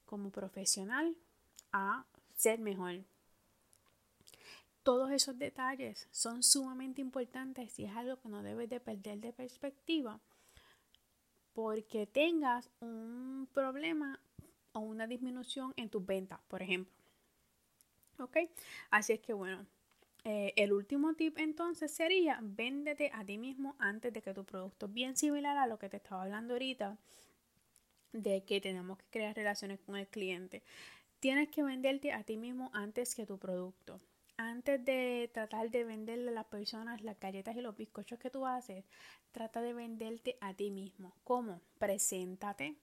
como 0.07 0.31
profesional 0.31 1.17
a 1.73 2.07
ser 2.37 2.61
mejor 2.61 3.01
todos 4.91 5.13
esos 5.13 5.39
detalles 5.39 6.09
son 6.11 6.43
sumamente 6.43 7.01
importantes 7.01 7.79
y 7.79 7.85
es 7.85 7.95
algo 7.95 8.17
que 8.17 8.29
no 8.29 8.43
debes 8.43 8.69
de 8.69 8.81
perder 8.81 9.21
de 9.21 9.33
perspectiva 9.33 10.19
porque 11.53 12.09
tengas 12.09 12.69
un 12.81 13.49
problema 13.55 14.19
o 14.73 14.81
una 14.81 15.07
disminución 15.07 15.75
en 15.77 15.91
tus 15.91 16.05
ventas, 16.05 16.41
por 16.49 16.61
ejemplo. 16.61 16.93
¿Ok? 18.19 18.37
Así 18.91 19.13
es 19.13 19.21
que 19.21 19.33
bueno, 19.33 19.65
eh, 20.25 20.55
el 20.57 20.73
último 20.73 21.15
tip 21.15 21.39
entonces 21.39 21.93
sería 21.93 22.41
véndete 22.43 23.13
a 23.15 23.25
ti 23.25 23.39
mismo 23.39 23.77
antes 23.79 24.13
de 24.13 24.23
que 24.23 24.35
tu 24.35 24.43
producto, 24.45 24.89
bien 24.89 25.17
similar 25.17 25.57
a 25.57 25.69
lo 25.69 25.79
que 25.79 25.89
te 25.89 25.99
estaba 25.99 26.25
hablando 26.25 26.55
ahorita, 26.55 26.99
de 28.13 28.43
que 28.43 28.61
tenemos 28.61 28.99
que 28.99 29.07
crear 29.11 29.37
relaciones 29.37 29.79
con 29.79 29.95
el 29.95 30.09
cliente. 30.09 30.65
Tienes 31.21 31.49
que 31.49 31.63
venderte 31.63 32.11
a 32.13 32.25
ti 32.25 32.37
mismo 32.37 32.73
antes 32.73 33.15
que 33.15 33.25
tu 33.25 33.39
producto. 33.39 34.01
Antes 34.43 34.83
de 34.85 35.31
tratar 35.35 35.71
de 35.71 35.85
venderle 35.85 36.31
a 36.31 36.35
las 36.35 36.47
personas 36.47 37.03
las 37.03 37.21
galletas 37.21 37.55
y 37.57 37.61
los 37.61 37.77
bizcochos 37.77 38.19
que 38.19 38.31
tú 38.31 38.47
haces, 38.47 38.87
trata 39.33 39.61
de 39.61 39.75
venderte 39.75 40.39
a 40.41 40.55
ti 40.55 40.71
mismo. 40.71 41.15
¿Cómo? 41.25 41.61
Preséntate 41.79 42.77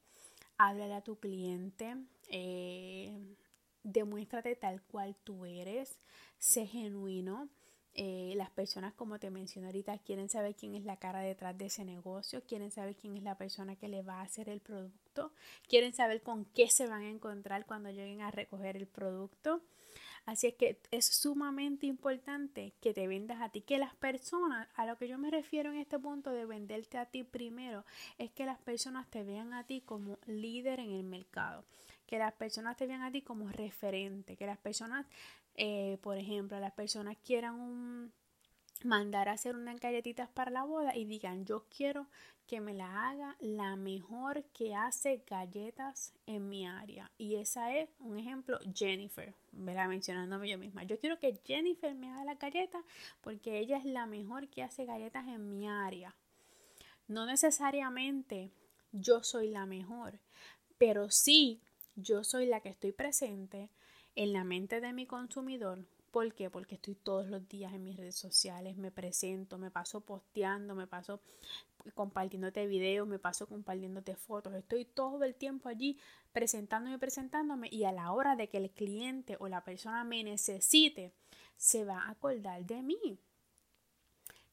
háblale 0.57 0.93
a 0.95 1.01
tu 1.01 1.19
cliente, 1.19 1.95
eh, 2.29 3.35
demuéstrate 3.83 4.55
tal 4.55 4.81
cual 4.83 5.15
tú 5.23 5.45
eres, 5.45 5.99
sé 6.37 6.65
genuino. 6.65 7.49
Eh, 7.99 8.33
las 8.35 8.51
personas, 8.51 8.93
como 8.93 9.17
te 9.17 9.31
mencioné 9.31 9.67
ahorita, 9.67 9.97
quieren 9.97 10.29
saber 10.29 10.55
quién 10.55 10.75
es 10.75 10.83
la 10.83 10.97
cara 10.97 11.21
detrás 11.21 11.57
de 11.57 11.65
ese 11.65 11.83
negocio, 11.83 12.43
quieren 12.43 12.69
saber 12.69 12.95
quién 12.95 13.17
es 13.17 13.23
la 13.23 13.39
persona 13.39 13.75
que 13.75 13.87
le 13.87 14.03
va 14.03 14.19
a 14.19 14.21
hacer 14.21 14.49
el 14.49 14.59
producto, 14.59 15.33
quieren 15.67 15.93
saber 15.93 16.21
con 16.21 16.45
qué 16.45 16.69
se 16.69 16.85
van 16.85 17.01
a 17.01 17.09
encontrar 17.09 17.65
cuando 17.65 17.89
lleguen 17.89 18.21
a 18.21 18.29
recoger 18.29 18.77
el 18.77 18.87
producto. 18.87 19.63
Así 20.27 20.48
es 20.48 20.55
que 20.55 20.77
es 20.91 21.05
sumamente 21.05 21.86
importante 21.86 22.74
que 22.81 22.93
te 22.93 23.07
vendas 23.07 23.41
a 23.41 23.48
ti, 23.48 23.62
que 23.62 23.77
las 23.77 23.96
personas, 23.96 24.67
a 24.75 24.86
lo 24.86 24.98
que 24.98 25.07
yo 25.07 25.17
me 25.17 25.31
refiero 25.31 25.72
en 25.72 25.77
este 25.77 25.98
punto 25.98 26.31
de 26.31 26.46
venderte 26.46 26.98
a 26.98 27.05
ti 27.05 27.24
primero, 27.24 27.86
es 28.17 28.29
que 28.31 28.46
las 28.46 28.60
personas 28.60 29.10
te 29.10 29.24
vean 29.24 29.53
a 29.53 29.63
ti 29.63 29.79
como 29.79 30.19
líder 30.25 30.81
en 30.81 30.91
el 30.91 31.05
mercado, 31.05 31.63
que 32.05 32.19
las 32.19 32.34
personas 32.34 32.75
te 32.75 32.88
vean 32.88 33.03
a 33.03 33.12
ti 33.12 33.22
como 33.22 33.48
referente, 33.48 34.36
que 34.36 34.46
las 34.46 34.57
personas, 34.57 35.05
eh, 35.55 35.98
por 36.01 36.17
ejemplo, 36.17 36.60
las 36.60 36.74
personas 36.74 37.15
quieran 37.24 37.55
un 37.55 38.12
mandar 38.84 39.29
a 39.29 39.31
hacer 39.31 39.55
unas 39.55 39.79
galletitas 39.79 40.27
para 40.27 40.51
la 40.51 40.63
boda 40.63 40.96
y 40.96 41.05
digan 41.05 41.46
yo 41.46 41.65
quiero 41.75 42.05
que 42.48 42.62
me 42.62 42.74
la 42.74 43.10
haga 43.10 43.36
la 43.39 43.75
mejor 43.75 44.44
que 44.54 44.74
hace 44.74 45.24
galletas 45.30 46.13
en 46.25 46.50
mi 46.50 46.66
área. 46.66 47.12
Y 47.18 47.36
esa 47.36 47.75
es 47.75 47.89
un 48.00 48.18
ejemplo 48.18 48.58
Jennifer 48.74 49.34
¿verdad? 49.51 49.88
mencionándome 49.89 50.50
yo 50.50 50.58
misma. 50.58 50.84
Yo 50.84 51.00
quiero 51.00 51.20
que 51.20 51.39
Jennifer 51.46 51.94
me 51.94 52.10
haga 52.10 52.24
la 52.24 52.36
galleta 52.36 52.82
porque 53.22 53.60
ella 53.60 53.77
es 53.77 53.86
la 53.86 54.06
mejor 54.06 54.48
que 54.48 54.63
hace 54.63 54.86
galletas 54.86 55.27
en 55.27 55.50
mi 55.50 55.68
área. 55.68 56.16
No 57.08 57.25
necesariamente 57.25 58.51
yo 58.92 59.22
soy 59.22 59.50
la 59.50 59.66
mejor 59.66 60.20
pero 60.77 61.10
sí 61.10 61.62
yo 61.96 62.24
soy 62.24 62.46
la 62.46 62.62
que 62.62 62.70
estoy 62.70 62.92
presente 62.92 63.70
en 64.16 64.34
la 64.34 64.44
mente 64.44 64.82
de 64.82 64.94
mi 64.94 65.06
consumidor 65.06 65.86
¿Por 66.17 66.33
qué? 66.33 66.50
Porque 66.50 66.74
estoy 66.74 66.95
todos 66.95 67.27
los 67.27 67.47
días 67.47 67.71
en 67.74 67.83
mis 67.83 67.95
redes 67.95 68.15
sociales, 68.15 68.75
me 68.75 68.89
presento, 68.89 69.59
me 69.59 69.69
paso 69.69 70.01
posteando, 70.01 70.74
me 70.74 70.88
paso 70.88 71.21
compartiéndote 71.93 72.65
videos, 72.65 73.07
me 73.07 73.19
paso 73.19 73.45
compartiéndote 73.45 74.15
fotos, 74.15 74.55
estoy 74.55 74.86
todo 74.86 75.24
el 75.24 75.36
tiempo 75.36 75.69
allí 75.69 76.00
presentándome, 76.31 76.97
presentándome 76.97 77.69
y 77.71 77.83
a 77.83 77.91
la 77.91 78.12
hora 78.13 78.36
de 78.36 78.50
que 78.50 78.57
el 78.57 78.71
cliente 78.71 79.38
o 79.39 79.47
la 79.47 79.63
persona 79.63 80.03
me 80.05 80.24
necesite, 80.24 81.13
se 81.55 81.86
va 81.86 82.00
a 82.00 82.09
acordar 82.09 82.65
de 82.65 82.81
mí 82.81 83.19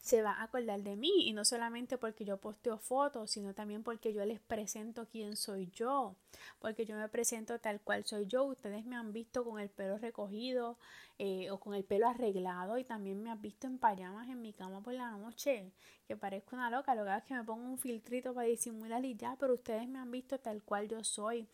se 0.04 0.20
va 0.20 0.32
a 0.32 0.42
acordar 0.42 0.82
de 0.82 0.96
mí 0.96 1.26
y 1.26 1.32
no 1.32 1.46
solamente 1.46 1.96
porque 1.96 2.26
yo 2.26 2.36
posteo 2.36 2.76
fotos, 2.76 3.30
sino 3.30 3.54
también 3.54 3.82
porque 3.82 4.12
yo 4.12 4.22
les 4.26 4.38
presento 4.38 5.08
quién 5.10 5.34
soy 5.34 5.70
yo, 5.70 6.14
porque 6.58 6.84
yo 6.84 6.94
me 6.94 7.08
presento 7.08 7.58
tal 7.58 7.80
cual 7.80 8.04
soy 8.04 8.26
yo. 8.26 8.44
Ustedes 8.44 8.84
me 8.84 8.96
han 8.96 9.14
visto 9.14 9.42
con 9.46 9.58
el 9.60 9.70
pelo 9.70 9.96
recogido 9.96 10.76
eh, 11.18 11.50
o 11.50 11.58
con 11.58 11.72
el 11.72 11.84
pelo 11.84 12.06
arreglado 12.06 12.76
y 12.76 12.84
también 12.84 13.22
me 13.22 13.30
han 13.30 13.40
visto 13.40 13.66
en 13.66 13.78
payamas 13.78 14.28
en 14.28 14.42
mi 14.42 14.52
cama 14.52 14.82
por 14.82 14.92
la 14.92 15.10
noche, 15.12 15.72
que 16.06 16.18
parezco 16.18 16.54
una 16.54 16.68
loca. 16.68 16.94
Lo 16.94 17.06
que 17.06 17.16
es 17.16 17.24
que 17.24 17.32
me 17.32 17.44
pongo 17.44 17.64
un 17.64 17.78
filtrito 17.78 18.34
para 18.34 18.46
disimular 18.46 19.02
y 19.06 19.16
ya, 19.16 19.36
pero 19.40 19.54
ustedes 19.54 19.88
me 19.88 20.00
han 20.00 20.10
visto 20.10 20.38
tal 20.38 20.62
cual 20.64 20.86
yo 20.86 21.02
soy. 21.02 21.48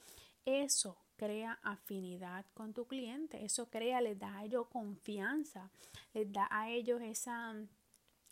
Eso 0.44 0.96
crea 1.16 1.60
afinidad 1.62 2.44
con 2.54 2.72
tu 2.74 2.88
cliente, 2.88 3.44
eso 3.44 3.70
crea, 3.70 4.00
les 4.00 4.18
da 4.18 4.38
a 4.38 4.44
ellos 4.44 4.66
confianza, 4.66 5.70
les 6.14 6.32
da 6.32 6.48
a 6.50 6.68
ellos 6.68 7.00
esa 7.00 7.54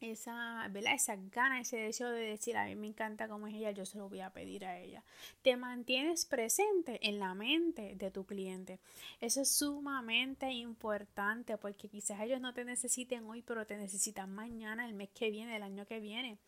esa, 0.00 0.66
¿verdad? 0.70 0.94
esa 0.94 1.16
gana, 1.16 1.60
ese 1.60 1.76
deseo 1.76 2.10
de 2.10 2.20
decir, 2.20 2.56
a 2.56 2.66
mí 2.66 2.76
me 2.76 2.86
encanta 2.86 3.28
cómo 3.28 3.46
es 3.46 3.54
ella, 3.54 3.70
yo 3.70 3.84
se 3.84 3.98
lo 3.98 4.08
voy 4.08 4.20
a 4.20 4.30
pedir 4.30 4.64
a 4.64 4.78
ella. 4.78 5.02
Te 5.42 5.56
mantienes 5.56 6.26
presente 6.26 6.98
en 7.08 7.18
la 7.18 7.34
mente 7.34 7.94
de 7.96 8.10
tu 8.10 8.24
cliente. 8.24 8.78
Eso 9.20 9.40
es 9.42 9.50
sumamente 9.50 10.50
importante 10.52 11.56
porque 11.58 11.88
quizás 11.88 12.20
ellos 12.20 12.40
no 12.40 12.54
te 12.54 12.64
necesiten 12.64 13.24
hoy, 13.26 13.42
pero 13.42 13.66
te 13.66 13.76
necesitan 13.76 14.34
mañana, 14.34 14.86
el 14.86 14.94
mes 14.94 15.10
que 15.10 15.30
viene, 15.30 15.56
el 15.56 15.62
año 15.62 15.86
que 15.86 16.00
viene. 16.00 16.38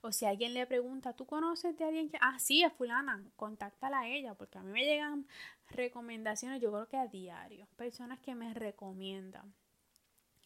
O 0.00 0.12
si 0.12 0.26
alguien 0.26 0.54
le 0.54 0.66
pregunta, 0.66 1.12
¿tú 1.14 1.26
conoces 1.26 1.76
de 1.76 1.84
alguien 1.84 2.08
que... 2.08 2.18
Ah, 2.20 2.38
sí, 2.38 2.62
es 2.62 2.72
fulana, 2.72 3.22
contáctala 3.36 4.00
a 4.00 4.08
ella, 4.08 4.34
porque 4.34 4.58
a 4.58 4.62
mí 4.62 4.72
me 4.72 4.84
llegan 4.84 5.26
recomendaciones, 5.70 6.60
yo 6.60 6.72
creo 6.72 6.88
que 6.88 6.96
a 6.96 7.06
diario, 7.06 7.66
personas 7.76 8.18
que 8.20 8.34
me 8.34 8.54
recomiendan. 8.54 9.54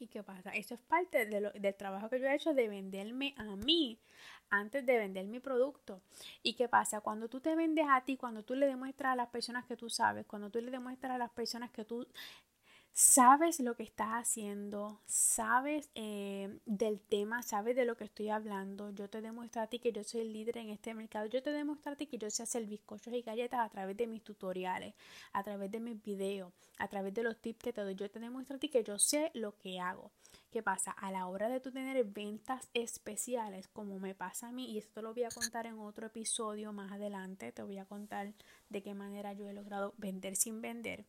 ¿Y 0.03 0.09
qué 0.09 0.25
pasa? 0.25 0.51
Eso 0.51 0.75
es 0.75 0.81
parte 0.81 1.27
del 1.27 1.75
trabajo 1.77 2.11
que 2.11 2.19
yo 2.19 2.27
he 2.27 2.35
hecho 2.35 2.55
de 2.55 2.67
venderme 2.67 3.37
a 3.37 3.55
mí 3.55 4.01
antes 4.51 4.85
de 4.85 4.99
vender 4.99 5.29
mi 5.29 5.39
producto. 5.39 6.03
¿Y 6.43 6.55
qué 6.55 6.69
pasa? 6.69 7.01
Cuando 7.03 7.29
tú 7.29 7.41
te 7.41 7.55
vendes 7.55 7.87
a 7.89 8.01
ti, 8.05 8.17
cuando 8.17 8.43
tú 8.43 8.57
le 8.57 8.67
demuestras 8.67 9.13
a 9.13 9.17
las 9.17 9.29
personas 9.29 9.65
que 9.65 9.77
tú 9.77 9.89
sabes, 9.89 10.27
cuando 10.27 10.51
tú 10.51 10.61
le 10.61 10.73
demuestras 10.73 11.13
a 11.13 11.19
las 11.19 11.31
personas 11.31 11.71
que 11.71 11.85
tú 11.85 12.05
sabes 12.93 13.59
lo 13.61 13.75
que 13.75 13.83
estás 13.83 14.11
haciendo, 14.11 15.01
sabes 15.07 15.91
eh, 15.95 16.59
del 16.67 17.01
tema, 17.01 17.43
sabes 17.43 17.75
de 17.75 17.85
lo 17.85 17.97
que 17.97 18.05
estoy 18.05 18.29
hablando. 18.29 18.91
Yo 18.91 19.09
te 19.09 19.23
demuestro 19.23 19.63
a 19.63 19.67
ti 19.67 19.79
que 19.79 19.93
yo 19.93 20.05
soy 20.05 20.21
el 20.23 20.33
líder 20.33 20.59
en 20.59 20.69
este 20.69 20.95
mercado. 20.95 21.27
Yo 21.27 21.43
te 21.43 21.53
demuestro 21.53 21.93
a 21.93 21.97
ti 21.97 22.07
que 22.07 22.19
yo 22.19 22.31
sé 22.31 22.43
hacer 22.43 22.67
bizcochos 22.67 23.15
y 23.15 23.23
galletas 23.23 23.61
a 23.61 23.69
través 23.71 23.97
de 23.97 24.07
mis 24.07 24.23
tutoriales, 24.23 24.95
a 25.33 25.43
través 25.43 25.71
de 25.71 25.81
mis 25.81 26.03
videos, 26.03 26.53
a 26.79 26.89
través 26.89 27.15
de 27.15 27.23
los 27.23 27.41
tips 27.41 27.65
que 27.65 27.73
te 27.73 27.81
doy. 27.81 27.95
Yo 27.95 28.11
te 28.11 28.21
demuestro 28.21 28.57
a 28.57 28.59
ti 28.59 28.69
que 28.69 28.85
yo 28.85 28.99
sé 28.99 29.31
lo 29.35 29.57
que 29.57 29.81
hago. 29.81 30.11
¿Qué 30.51 30.63
pasa? 30.63 30.91
A 30.91 31.11
la 31.11 31.27
hora 31.29 31.49
de 31.49 31.61
tú 31.61 31.73
tener 31.73 32.05
ventas 32.05 32.69
especiales, 32.75 33.69
como 33.69 33.99
me 33.99 34.15
pasa 34.15 34.49
a 34.49 34.53
mí, 34.53 34.71
y 34.71 34.79
esto 34.79 35.01
lo 35.01 35.15
voy 35.15 35.25
a 35.25 35.31
contar 35.31 35.67
en 35.67 35.79
otro 35.79 36.09
episodio 36.09 36.75
más 36.75 36.93
adelante, 36.93 37.53
te 37.53 37.63
voy 37.63 37.79
a 37.79 37.87
contar 37.87 38.35
de 38.69 38.83
qué 38.83 38.93
manera 38.93 39.33
yo 39.33 39.49
he 39.49 39.55
logrado 39.55 39.95
vender 39.97 40.37
sin 40.37 40.61
vender 40.61 41.07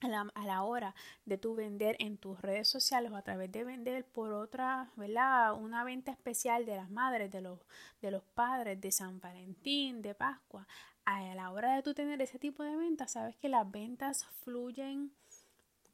a 0.00 0.44
la, 0.44 0.62
hora 0.62 0.94
de 1.26 1.36
tu 1.36 1.54
vender 1.54 1.96
en 1.98 2.16
tus 2.16 2.40
redes 2.40 2.68
sociales 2.68 3.12
o 3.12 3.16
a 3.16 3.22
través 3.22 3.52
de 3.52 3.64
vender 3.64 4.04
por 4.06 4.32
otra, 4.32 4.90
¿verdad? 4.96 5.54
Una 5.54 5.84
venta 5.84 6.10
especial 6.10 6.64
de 6.64 6.76
las 6.76 6.90
madres, 6.90 7.30
de 7.30 7.42
los, 7.42 7.60
de 8.00 8.10
los 8.10 8.22
padres, 8.22 8.80
de 8.80 8.90
San 8.92 9.20
Valentín, 9.20 10.00
de 10.00 10.14
Pascua. 10.14 10.66
A 11.04 11.34
la 11.34 11.50
hora 11.50 11.74
de 11.74 11.82
tú 11.82 11.92
tener 11.92 12.20
ese 12.22 12.38
tipo 12.38 12.62
de 12.62 12.76
ventas, 12.76 13.12
sabes 13.12 13.36
que 13.36 13.48
las 13.48 13.70
ventas 13.70 14.24
fluyen 14.42 15.12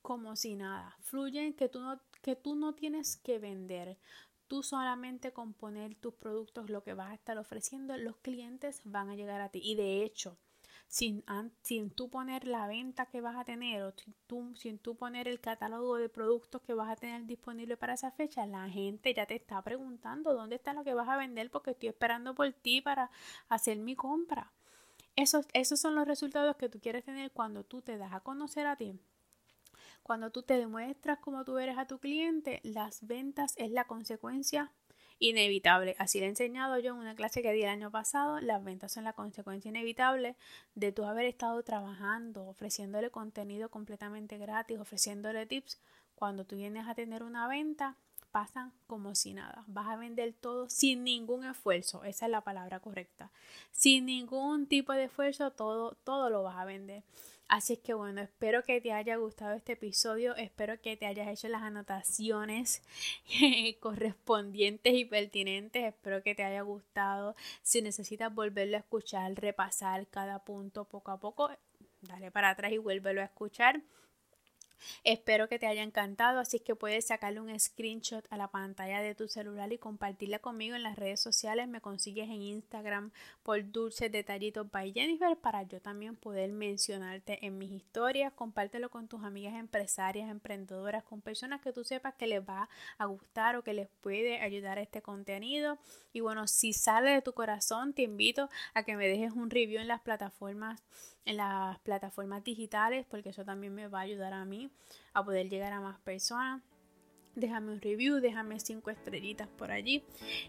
como 0.02 0.36
si 0.36 0.54
nada. 0.54 0.96
Fluyen 1.00 1.54
que 1.54 1.68
tú 1.68 1.80
no, 1.80 2.00
que 2.22 2.36
tú 2.36 2.54
no 2.54 2.74
tienes 2.74 3.16
que 3.16 3.38
vender. 3.38 3.98
Tú 4.46 4.62
solamente 4.62 5.32
con 5.32 5.52
poner 5.52 5.96
tus 5.96 6.14
productos, 6.14 6.70
lo 6.70 6.84
que 6.84 6.94
vas 6.94 7.10
a 7.10 7.14
estar 7.14 7.38
ofreciendo, 7.38 7.96
los 7.96 8.16
clientes 8.18 8.80
van 8.84 9.08
a 9.08 9.16
llegar 9.16 9.40
a 9.40 9.48
ti. 9.48 9.60
Y 9.64 9.74
de 9.74 10.04
hecho, 10.04 10.38
sin, 10.88 11.24
sin 11.62 11.90
tú 11.90 12.08
poner 12.08 12.46
la 12.46 12.66
venta 12.66 13.06
que 13.06 13.20
vas 13.20 13.36
a 13.36 13.44
tener 13.44 13.82
o 13.82 13.92
sin 13.92 14.14
tú, 14.26 14.54
sin 14.56 14.78
tú 14.78 14.96
poner 14.96 15.28
el 15.28 15.40
catálogo 15.40 15.96
de 15.96 16.08
productos 16.08 16.62
que 16.62 16.74
vas 16.74 16.90
a 16.90 16.96
tener 16.96 17.26
disponible 17.26 17.76
para 17.76 17.94
esa 17.94 18.10
fecha, 18.10 18.46
la 18.46 18.68
gente 18.68 19.12
ya 19.12 19.26
te 19.26 19.34
está 19.34 19.60
preguntando 19.62 20.34
dónde 20.34 20.56
está 20.56 20.72
lo 20.72 20.84
que 20.84 20.94
vas 20.94 21.08
a 21.08 21.16
vender 21.16 21.50
porque 21.50 21.72
estoy 21.72 21.88
esperando 21.88 22.34
por 22.34 22.52
ti 22.52 22.80
para 22.80 23.10
hacer 23.48 23.78
mi 23.78 23.96
compra. 23.96 24.52
Esos, 25.16 25.46
esos 25.54 25.80
son 25.80 25.94
los 25.94 26.06
resultados 26.06 26.56
que 26.56 26.68
tú 26.68 26.78
quieres 26.78 27.04
tener 27.04 27.30
cuando 27.32 27.64
tú 27.64 27.82
te 27.82 27.96
das 27.96 28.12
a 28.12 28.20
conocer 28.20 28.66
a 28.66 28.76
ti. 28.76 28.98
Cuando 30.02 30.30
tú 30.30 30.42
te 30.42 30.56
demuestras 30.56 31.18
cómo 31.18 31.44
tú 31.44 31.58
eres 31.58 31.78
a 31.78 31.86
tu 31.86 31.98
cliente, 31.98 32.60
las 32.62 33.04
ventas 33.06 33.54
es 33.56 33.72
la 33.72 33.86
consecuencia 33.86 34.72
inevitable. 35.18 35.96
Así 35.98 36.20
le 36.20 36.26
he 36.26 36.28
enseñado 36.28 36.78
yo 36.78 36.92
en 36.92 36.98
una 36.98 37.14
clase 37.14 37.42
que 37.42 37.52
di 37.52 37.62
el 37.62 37.68
año 37.68 37.90
pasado. 37.90 38.40
Las 38.40 38.62
ventas 38.64 38.92
son 38.92 39.04
la 39.04 39.12
consecuencia 39.12 39.68
inevitable 39.68 40.36
de 40.74 40.92
tu 40.92 41.04
haber 41.04 41.26
estado 41.26 41.62
trabajando, 41.62 42.46
ofreciéndole 42.46 43.10
contenido 43.10 43.70
completamente 43.70 44.38
gratis, 44.38 44.78
ofreciéndole 44.78 45.46
tips. 45.46 45.80
Cuando 46.14 46.44
tú 46.44 46.56
vienes 46.56 46.86
a 46.88 46.94
tener 46.94 47.22
una 47.22 47.46
venta, 47.48 47.96
pasan 48.30 48.72
como 48.86 49.14
si 49.14 49.32
nada. 49.32 49.64
Vas 49.66 49.88
a 49.88 49.96
vender 49.96 50.34
todo 50.34 50.68
sin 50.68 51.04
ningún 51.04 51.44
esfuerzo. 51.44 52.04
Esa 52.04 52.26
es 52.26 52.30
la 52.30 52.42
palabra 52.42 52.80
correcta. 52.80 53.30
Sin 53.70 54.06
ningún 54.06 54.66
tipo 54.66 54.92
de 54.92 55.04
esfuerzo, 55.04 55.52
todo, 55.52 55.96
todo 56.04 56.30
lo 56.30 56.42
vas 56.42 56.56
a 56.56 56.64
vender. 56.64 57.02
Así 57.48 57.74
es 57.74 57.78
que 57.78 57.94
bueno, 57.94 58.20
espero 58.22 58.64
que 58.64 58.80
te 58.80 58.92
haya 58.92 59.16
gustado 59.16 59.54
este 59.54 59.74
episodio, 59.74 60.34
espero 60.34 60.80
que 60.80 60.96
te 60.96 61.06
hayas 61.06 61.28
hecho 61.28 61.46
las 61.48 61.62
anotaciones 61.62 62.82
correspondientes 63.80 64.94
y 64.94 65.04
pertinentes, 65.04 65.84
espero 65.84 66.24
que 66.24 66.34
te 66.34 66.42
haya 66.42 66.62
gustado. 66.62 67.36
Si 67.62 67.82
necesitas 67.82 68.34
volverlo 68.34 68.76
a 68.76 68.80
escuchar, 68.80 69.32
repasar 69.36 70.08
cada 70.08 70.44
punto 70.44 70.86
poco 70.86 71.12
a 71.12 71.20
poco, 71.20 71.50
dale 72.00 72.32
para 72.32 72.50
atrás 72.50 72.72
y 72.72 72.78
vuélvelo 72.78 73.20
a 73.20 73.26
escuchar. 73.26 73.80
Espero 75.04 75.48
que 75.48 75.58
te 75.58 75.66
haya 75.66 75.82
encantado, 75.82 76.40
así 76.40 76.60
que 76.60 76.74
puedes 76.74 77.06
sacarle 77.06 77.40
un 77.40 77.58
screenshot 77.58 78.24
a 78.30 78.36
la 78.36 78.48
pantalla 78.48 79.00
de 79.00 79.14
tu 79.14 79.28
celular 79.28 79.72
y 79.72 79.78
compartirla 79.78 80.38
conmigo 80.38 80.76
en 80.76 80.82
las 80.82 80.96
redes 80.96 81.20
sociales. 81.20 81.68
Me 81.68 81.80
consigues 81.80 82.28
en 82.28 82.42
Instagram 82.42 83.12
por 83.42 83.70
Dulces 83.70 84.10
Detallitos 84.10 84.70
by 84.70 84.92
Jennifer 84.92 85.36
para 85.36 85.62
yo 85.62 85.80
también 85.80 86.16
poder 86.16 86.52
mencionarte 86.52 87.44
en 87.46 87.58
mis 87.58 87.70
historias. 87.70 88.32
Compártelo 88.32 88.90
con 88.90 89.08
tus 89.08 89.24
amigas 89.24 89.54
empresarias, 89.54 90.30
emprendedoras, 90.30 91.04
con 91.04 91.20
personas 91.20 91.60
que 91.60 91.72
tú 91.72 91.84
sepas 91.84 92.14
que 92.14 92.26
les 92.26 92.40
va 92.40 92.68
a 92.98 93.06
gustar 93.06 93.56
o 93.56 93.62
que 93.62 93.74
les 93.74 93.88
puede 94.00 94.40
ayudar 94.40 94.78
este 94.78 95.02
contenido. 95.02 95.78
Y 96.12 96.20
bueno, 96.20 96.46
si 96.46 96.72
sale 96.72 97.10
de 97.10 97.22
tu 97.22 97.32
corazón, 97.32 97.92
te 97.92 98.02
invito 98.02 98.48
a 98.74 98.82
que 98.82 98.96
me 98.96 99.08
dejes 99.08 99.32
un 99.32 99.50
review 99.50 99.80
en 99.80 99.88
las 99.88 100.00
plataformas 100.00 100.82
en 101.26 101.36
las 101.36 101.78
plataformas 101.80 102.42
digitales 102.42 103.04
porque 103.10 103.28
eso 103.30 103.44
también 103.44 103.74
me 103.74 103.88
va 103.88 103.98
a 103.98 104.02
ayudar 104.02 104.32
a 104.32 104.44
mí 104.44 104.70
a 105.12 105.24
poder 105.24 105.50
llegar 105.50 105.72
a 105.72 105.80
más 105.80 105.98
personas. 106.00 106.62
Déjame 107.34 107.72
un 107.72 107.82
review, 107.82 108.20
déjame 108.20 108.58
cinco 108.60 108.88
estrellitas 108.88 109.46
por 109.46 109.70
allí. 109.70 110.02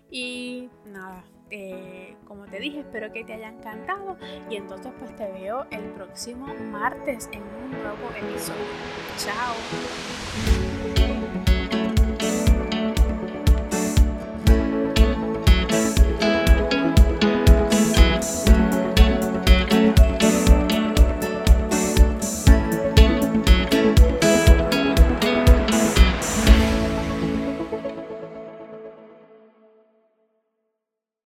Y 0.09 0.69
nada, 0.85 1.25
eh, 1.49 2.15
como 2.25 2.45
te 2.45 2.59
dije, 2.59 2.79
espero 2.79 3.11
que 3.11 3.25
te 3.25 3.33
haya 3.33 3.49
encantado. 3.49 4.17
Y 4.49 4.55
entonces 4.55 4.93
pues 4.97 5.13
te 5.17 5.29
veo 5.29 5.67
el 5.69 5.83
próximo 5.91 6.47
martes 6.55 7.29
en 7.33 7.43
un 7.43 7.71
nuevo 7.71 8.09
episodio. 8.15 8.63
Chao. 9.17 10.66